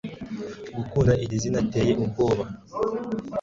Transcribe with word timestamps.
Gukunda 0.75 1.13
iri 1.23 1.35
zina 1.43 1.59
riteye 1.63 1.93
ubwoba 2.03 2.43